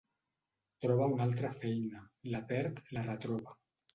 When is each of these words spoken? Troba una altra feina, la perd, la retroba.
Troba 0.85 1.09
una 1.15 1.23
altra 1.25 1.51
feina, 1.65 2.01
la 2.35 2.41
perd, 2.53 2.83
la 2.99 3.07
retroba. 3.11 3.57